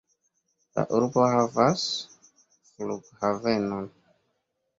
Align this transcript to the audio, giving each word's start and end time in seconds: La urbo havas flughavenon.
La 0.77 0.85
urbo 0.99 1.25
havas 1.33 1.83
flughavenon. 2.71 3.87